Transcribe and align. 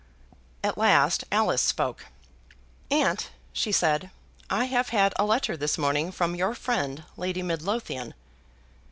At 0.63 0.79
last 0.79 1.25
Alice 1.31 1.61
spoke. 1.61 2.07
"Aunt," 2.89 3.29
she 3.53 3.71
said, 3.71 4.09
"I 4.49 4.65
have 4.65 4.89
had 4.89 5.13
a 5.17 5.25
letter 5.25 5.55
this 5.55 5.77
morning 5.77 6.11
from 6.11 6.33
your 6.33 6.55
friend, 6.55 7.03
Lady 7.17 7.43
Midlothian." 7.43 8.15